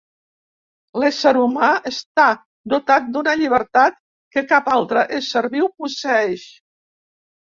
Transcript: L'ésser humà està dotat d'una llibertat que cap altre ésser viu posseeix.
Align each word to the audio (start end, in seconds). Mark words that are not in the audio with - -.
L'ésser 1.01 1.33
humà 1.41 1.67
està 1.89 2.23
dotat 2.73 3.11
d'una 3.17 3.35
llibertat 3.41 3.99
que 4.37 4.43
cap 4.53 4.71
altre 4.79 5.03
ésser 5.19 5.43
viu 5.57 5.69
posseeix. 5.83 6.47